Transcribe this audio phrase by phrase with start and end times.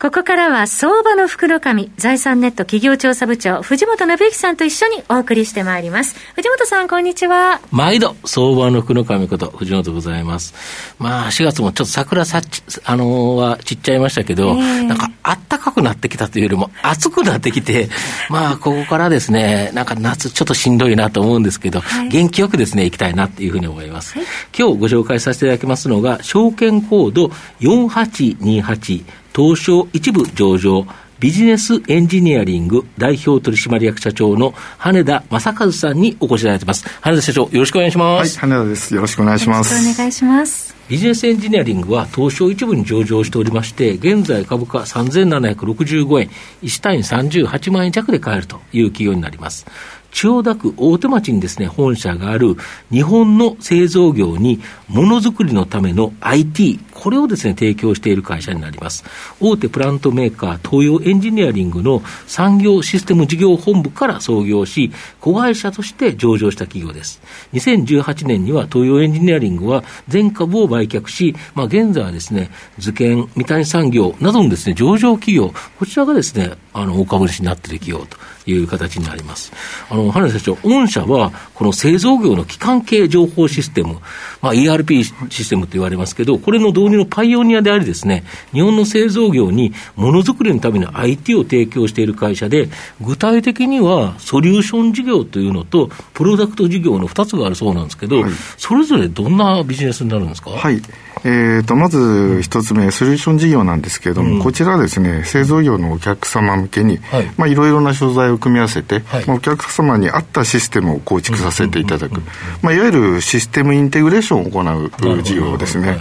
[0.00, 6.14] ここからは相場の袋紙、財産ネット企業調査部長、藤本信之さんと一緒にお送りしてまいります。
[6.36, 7.60] 藤本さん、こんにちは。
[7.72, 10.94] 毎度、相場の袋紙こと、藤本でございます。
[11.00, 17.88] まあ、4月もちょっと桜さち、あのー、は散っちゃいましたけど、えー、なんか暖かくなってきたというよりも暑くなってきて、
[18.30, 24.16] まあ、ここからですね、なんか夏ちょっとしんどいなと思うんですけど、はい、元気よくですね、行きたいなっていうふうに思います。
[24.16, 24.26] はい、
[24.56, 29.02] 今日ご紹介させていただきますのが、証券コード4828、
[29.38, 30.84] 東証一部上場、
[31.20, 36.84] ビジネスエンジニアリング代表取締役社長の羽田正和さんにお越しいただいてます。
[37.00, 38.36] 羽田社長、よろしくお願いします。
[38.40, 38.92] はい、羽田です。
[38.96, 39.72] よろしくお願いします。
[39.72, 40.74] よろしくお願いします。
[40.88, 46.30] ビジネスエンジニアリングは東証一部に上場しておりまして、現在株価3765円、
[46.64, 49.66] 1単位38万円弱で買えるという企業になります。
[50.12, 52.56] 千代田区大手町にですね、本社がある
[52.90, 59.04] 日本の製造業にものづくりのための IT、これをですね、提供している会社になります。
[59.40, 67.20] 大手プラントメーカー、東洋エンジニアリングの産業システム事業本部から創業し、子会社として上場した企業です。
[67.52, 78.16] 2018年には東洋エンジニアリングは全株を売却し、まあ、現在はですね、図研、三谷産業などのですね、上場企業、こちらがですね、あの、大株主になっている企業と
[78.50, 79.52] いう形になります。
[79.90, 83.98] あの、羽根社長、御社は、この製造業の基幹系情報システム、
[84.40, 92.68] まあ、ERP システムと言われますけど、これの導入のパイオニアでありですね、日本の製造業にものづくりのための IT を提供している会社で、
[93.00, 100.50] 具体的にはソリューション事業というのと、プロダクト事業の2つがあるそうなんですけど、はい、それぞれどんなビジネスになるんですか？
[100.50, 100.80] はい
[101.24, 107.30] えーと、まず一つ目、ソリューション事業なんですけれども、うん、こちらはですね、製造業のお客様向けに、はい。
[107.36, 109.26] まあ、いろいろな商材を組み合わせて、はい。
[109.26, 112.22] まあ、お客様に合ったシステムを構築させていただく、
[112.62, 115.98] まあ、いわゆるシステムインテグレーションを行う事業ですね。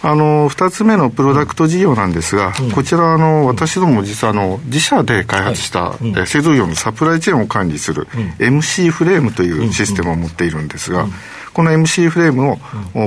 [0.00, 8.06] あの2つ目のプロダクト事業なんですが、うん、こちらあの、私ども実はあの自社で開発した、はい、製造業のサプライチェーンを管理する、
[8.38, 11.08] MC フレームというシステムを持っているんですが、
[11.58, 12.56] この MC フレームを、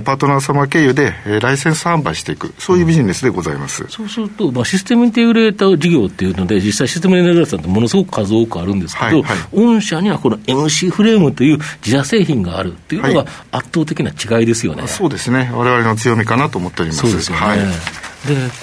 [0.01, 13.22] パートナー様経由で、ライセンス販売していく、そういうビジネスでございます、うん、そうすると、まあ、システムインテグレーター事業っていうので、実際システムインテグレーターってものすごく数多くあるんですけど、はいはい、御社にはこの MC フレームという自社製品があるっていうのが
[13.53, 14.81] 圧倒的な違いですよね。
[14.81, 15.50] はい、そうですね。
[15.53, 17.03] 我々の強みかなと思っております。
[17.03, 17.41] そうですよね。
[17.45, 17.66] はい、で、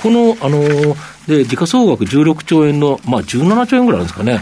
[0.02, 0.96] この、あの
[1.26, 4.40] で、時価総額16兆円の、まあ、17兆円ぐらいあるんですかね、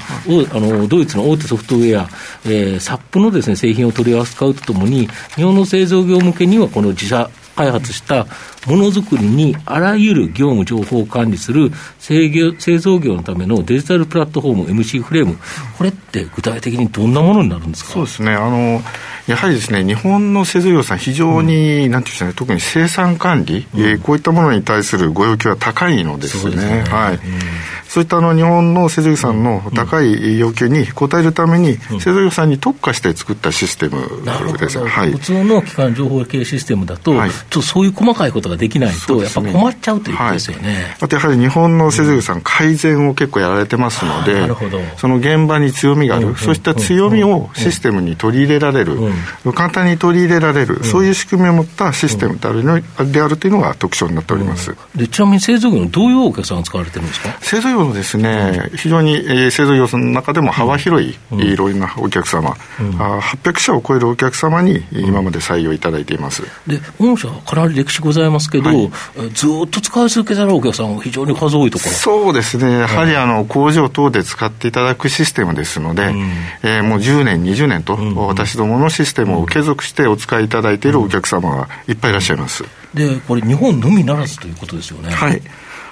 [0.52, 2.08] あのドイツの大手ソフトウェア、
[2.44, 8.26] えー、サップのです、ね、製品を取り扱うとともに、日本の製造業向けには、この自社開発した
[8.66, 15.38] ものづくりにあらゆる業務情報を管理する製業製造業のためのデジタルプラットフォーム MC フレーム、
[15.78, 17.92] これって具体的にどんなものになるんですか？
[17.92, 18.32] そうですね。
[18.32, 18.80] あの
[19.26, 26.52] やはりですね、日本の製造業さん、非常に、うん、なんていうんですかね、特に生産管理、うん、えー、こういったものに対するご要求は高いのですね。
[26.52, 26.84] すね。
[26.88, 27.14] はい。
[27.14, 27.20] うん。
[27.88, 34.22] そういったあの日本の製造業さんの高い要求に応えるために、製造業さんに特化して作ったシステム
[34.58, 40.74] です、はい、普通の基幹情報系システムだと、はい、ちょっとそういう細かいことができないと、やっぱ困っちゃうということですよね。
[40.74, 44.46] はい、あとやはり日本の製造業さん、改善を結構やられてますので、
[44.98, 48.98] その現場に強みがある、そうした強みをシステムに取り入れられる、
[49.54, 52.62] 簡単に取り入れられる、そういう仕組みを持ったシステムである
[53.12, 54.74] であるというのが特徴になっております。
[54.94, 57.36] でちなみに製造業のどういうお客さんが使われてるんですか？
[57.40, 66.42] 製造業のですね、非常に、えー、製造業の中でも幅広い、いろいろなお客様、うん、あ800社を超えるお客様に今まで採用いただいています。
[66.66, 68.90] で、御社かなり歴史ございますけど、はい、
[69.32, 71.90] ずっと使い続けたらお客さん非常に数多いところ。
[71.92, 76.30] そうですね、やはりあの工場等で使っていただくシステムですので、うん、
[76.62, 79.05] えー、もう10年、20年と、うん、私どものシステム
[79.38, 82.64] を継続してお使いいただいているお客様がいっぱいいらっしゃいます。
[82.94, 85.10] で、これ、日本のみならずということですよね。
[85.10, 85.42] はい。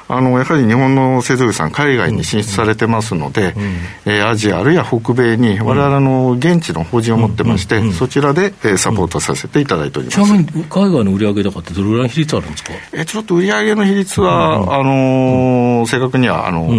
[0.06, 16.70] あのやはり日本の製造業さん、海外に進出されてますので、うん、えー、アジア、あるいは北米に、われわれの現地の法人を持ってまして、うん、そちらで、えー、サポートさせていただいております、ちなみに海外の売上高って、どれぐらいの比率あるんですか、えー、ちょっと売上の比率は、うん、あのー、正確にはあの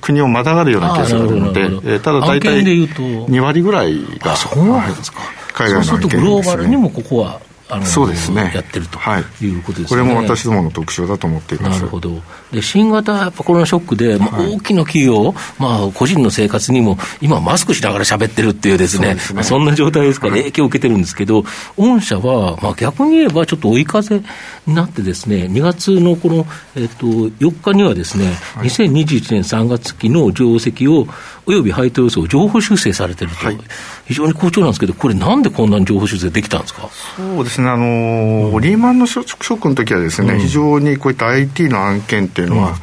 [0.00, 5.20] 国をまたがるようなケースがあるので、えー、ただ大体2割ぐらいが、そうなんですか、
[5.56, 8.98] 海外そうするとグローバルにもここはあのそうですね、やってると
[9.44, 9.48] い。
[9.48, 11.78] うことですね、はい、これも私どもの特徴だと思っています。
[11.78, 12.22] なるほど。
[12.52, 21.44] で新型やっぱコロナショックで、まあ、大きな企業、まあ、個人の生活にも、今、マスクしながら喋ってるっていうですね、そ、ね、まあ、そんな状態ですから、影響を受けてるんですけど、
[21.76, 24.22] 御社は、まあ、逆に言えば、ちょっと追い風
[24.66, 26.46] になってですね、2月のこの、
[26.76, 28.26] えっと、4日にはですね、
[28.58, 31.08] 2021年3月期の定石を、
[31.48, 33.58] および配当予想を情報修正されてると、はい、
[34.06, 36.88] 非常に好調なんですけど、これ、なんでこんなに情報修正できたんですか？
[37.16, 42.74] そうですね、あのーうん、リーマンのショックの時はですね、うん、非常にこういった IT の案件っていうのは、うん。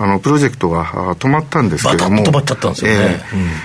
[0.00, 2.22] あのプロジェクトが止まったんですけれども、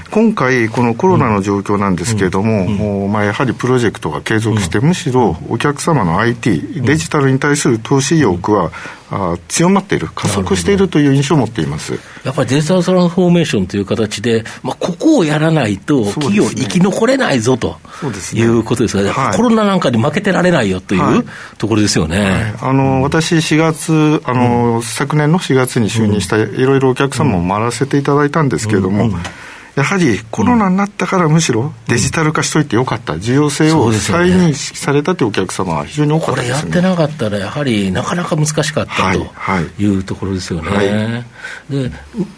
[0.10, 3.04] 今回、このコロナの状況なんですけれども、うん。
[3.06, 8.72] うん、まあ、やはりプロジェクトが継続して、むしろお客様の IT、デジタルに対する投資意欲は、
[9.16, 12.00] あ強まっている、加速しているという印象を持っています。
[12.24, 17.78] やっぱりデジタルトランスフォーメーションという形で、まあ、ここをやらないと、企業、生き残れないぞと
[18.34, 19.10] いうことですが、ね。
[19.10, 21.24] はい、コロナなんかに負けてられないよという、はい、
[21.60, 29.14] ところですよね、はい、あの私、4月あの、うん、昨年の4月に就任した、いろいろお客様も回らせていただいたんですけれども、うん。
[29.14, 29.20] うん
[29.76, 40.70] やはりコロナになったからむしろデジタル化しといてよかった、重要性を再認識されたというお客様は非常に多かったです、ね、これやってなかったら、やはりなかなか難しかったというところですよね。
[40.70, 40.88] はい。
[40.88, 41.26] はい、
[41.70, 41.92] で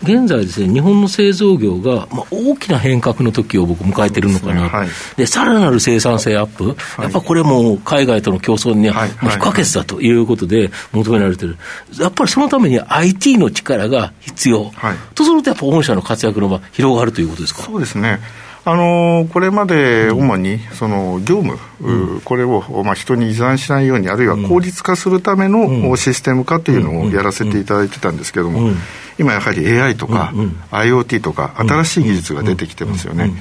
[0.03, 4.69] 現在ですね、日本の製造業が、まあ、大きな変革の時を僕、迎えてるのかな、で、ね。
[4.69, 4.85] は
[5.17, 11.57] い、さらなる生産性アップ、やっぱこれも海外との競争には不可欠だということで求められてる、
[11.99, 14.71] やっぱりそのために IT の力が必要、
[15.13, 17.63] とすると、やっぱ御社の活躍の場、広がるといういうことですか？
[17.63, 18.19] そうですね。
[18.67, 28.71] あのこれまで主にその業務、うん、これをまあ人に依存しないように、あるいは効率化するためのシステム化というのをやらせていただいてたんですけれども、
[29.19, 30.33] 今やはり AI とか
[30.71, 33.33] IoT とか、新しい技術が出てきてますよね。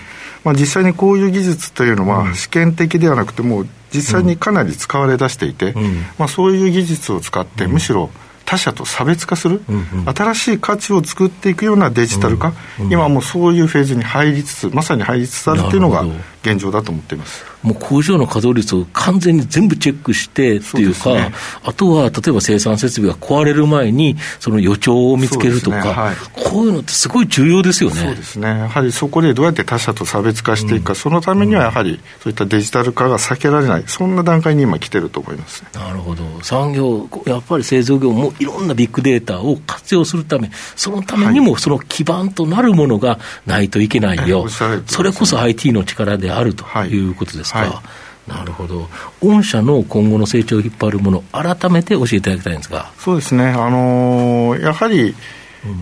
[0.44, 3.64] まあ、実際にこういう技術というのは、試験的ではなくても、
[3.94, 5.72] 実際にかなり使われ出していて、
[6.18, 8.10] まあ、そういう技術を使って、むしろ
[8.44, 9.76] 他社と差別化する、うん
[10.06, 16.04] うん、新しい価値を作っていくようなデジタル化、うんうん、今もうそういうフェーズに入りつつ、まさに入りつつあるというのが
[16.42, 21.32] 現状だと思っていますもう工場の稼働率を完全に全部チェックしてっていうか、ね、
[21.64, 25.92] あとは例えば生産設備が壊れる前に、その予兆を見つけるとか、ね。
[25.92, 27.96] はい、こういうのってすごい重要ですよね。
[27.96, 28.48] そうですね。
[28.48, 47.04] やはりそこでどうやって他社と差別化していくか、うん、そのためにはやはりそういったデジタル化が避けられない、そんな段階に今、来てると思います、なるほど、産業、やっぱり製造業もいろんなビッグデータを活用するため、そのためにもその基盤となるものがないといけないよ、はい、それこそ IT の力であるとい。
[47.10, 47.60] うことですか？
[47.60, 47.82] は
[48.28, 48.88] い、なるほど、
[49.20, 52.92] 御社の今後の成長を引っ張るもの、改めて教えていただきたいんですが。
[52.98, 55.14] そうですね、あのー、やはり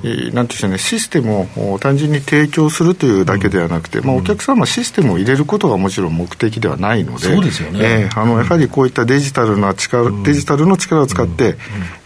[0.05, 11.57] えー、なんていうんでしょうね、システムを単純に提供するというだけではなくて、うん、まあ、お客様はシステムを入れることがもちろん目的ではないので、そうですよね、えー、あのやはりこういったデジタルな力、うん、デジタルの力を使って、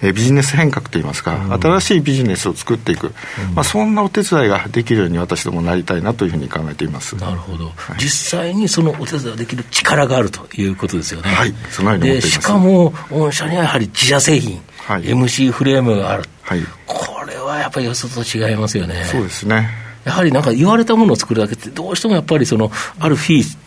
[0.03, 3.13] えー、ビジネス変革といいますか、新しいビジネスを作っていく、
[3.55, 7.17] まあ、そんなお手伝いができるように私どもなりたいなというふうに考えています。
[7.17, 11.31] なるほど、はい、実際にそのお手伝いできる力があるということですよね。
[11.31, 12.43] はい、そのように思っています。
[12.43, 16.25] しかも、御社にはやはり自社製品、はい、MC フレームがある。
[16.43, 16.61] はい、
[17.47, 19.05] はやっぱりよそと違いますよね。
[19.05, 19.71] そうですね。
[20.05, 23.59] やはりなんか言われたものを作るだけって、どうしてもやっぱりその、あるフィー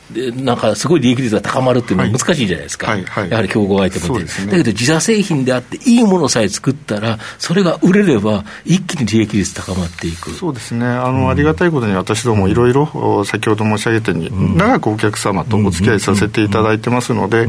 [0.44, 3.24] なんかすごい利益率が高まるっていうのは難しいじゃないですか、はいはい。
[3.24, 10.32] はい、やはり競合相手もで、ね、だけど自社製品であって、いいものさえ作ったら、それが売れれば、一気に利益率高まっていく。
[10.32, 17.48] そうですね、あの、うん、ありがたいことに、私どもいろいろ、先ほど申し上げたように、うん、長くお客様とお付き合いさせていただいてますので、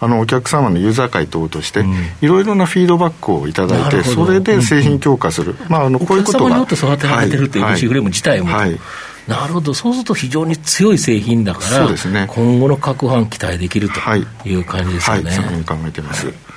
[0.00, 1.84] あのお客様のユーザー会等として、
[2.20, 6.44] いろいろなフィードバックをいただいて、それで製品強化する、まあ、あのこういうことが。
[6.44, 8.54] お客様によって育てられてるいうフレーム自体も。
[8.54, 8.78] はい
[9.26, 14.00] なるほど、そうすると非常に強い製品だから、そうですね、今後の拡販期待できると
[14.48, 15.64] いう感じですよね。
[15.66, 16.54] 考えています。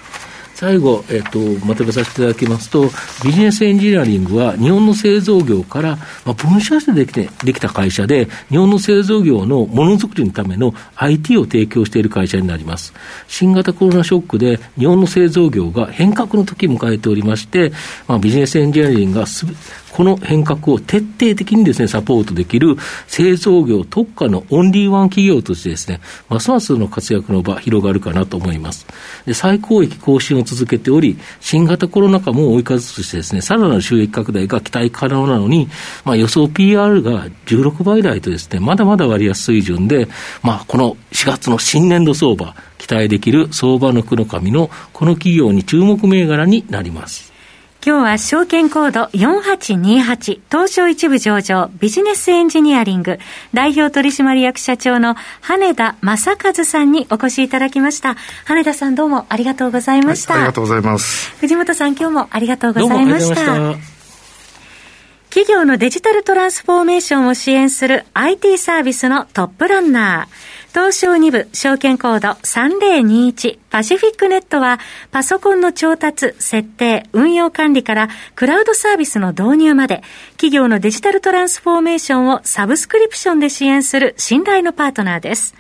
[0.58, 2.90] 最後、えっと、まとめさせていただきますと、
[3.24, 12.92] ビジネスエンジニアリングは日本の製造業から、まあ、分社してできてできた会社で、日本の製造業のものづくりのための IT を提供している会社になります。
[13.28, 17.72] 新型コロナショックで日本の製造業が変革の時を迎えておりまして、
[18.08, 19.46] まあ、ビジネスエンジニアリングがす
[19.98, 22.76] この変革を徹底的にですね、サポートできる
[23.08, 28.86] 製造業特化のオンリーワン企業としてですね、ますますの活躍の場広がるかなと思います。
[29.26, 35.68] で、最高益更新を続けており、新型コロナ禍も追い風としてですね、さらなる収益拡大が期待可能なのに、
[36.06, 40.08] まあ予想 PR が16倍台とですね、まだまだ割安水準で、
[40.44, 47.37] まあこの4月の新年度相場、期待できる相場の黒髪のこの企業に注目銘柄になります。
[47.86, 53.20] 今日は証券コード4828東証一部上場ビジネスエンジニアリング
[53.54, 58.16] 代表取締役社長の羽田正和さんにお越しいただきました。
[58.46, 60.34] 羽田さんどうもありがとうございました。
[60.34, 61.32] はい、ありがとうございます。
[61.40, 63.97] 藤本さん今日もありがとうございました。
[65.30, 70.58] 企業のデジタルトランスフォーメーションを支援する IT サービスのトップランナー。
[70.70, 74.80] 東証2部証券コード3021パシフィックネットは
[75.12, 80.02] パソコンの調達、設定、運用管理からクラウドサービスの導入まで
[80.34, 85.56] 企業のデジタルトランスフォーメーションをサブスクリプションで支援する信頼のパートナーです。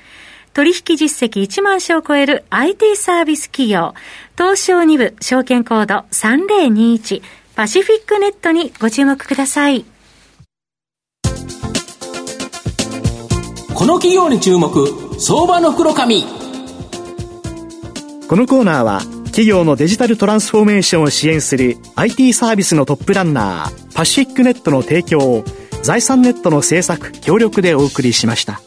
[0.54, 3.94] 取引実績1万社を超える IT サービス企業
[4.36, 7.22] 東証2部証券コード3021
[7.58, 9.84] パシフィックネットにご注目ください。
[13.74, 14.70] この企業に注目
[15.20, 16.24] 相場の袋紙
[18.28, 25.44] このコーナーは企業のデジタルトランスフォーメーションを支援する IT サービスのトップランナーパシフィックネットの提供を
[25.82, 28.62] 財産ネットの政策協力でお送りしました。